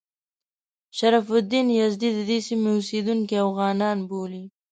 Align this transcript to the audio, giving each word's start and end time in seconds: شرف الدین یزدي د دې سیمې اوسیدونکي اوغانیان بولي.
شرف 0.97 1.27
الدین 1.37 1.67
یزدي 1.81 2.09
د 2.13 2.19
دې 2.29 2.39
سیمې 2.47 2.69
اوسیدونکي 2.75 3.35
اوغانیان 3.45 3.97
بولي. 4.09 4.43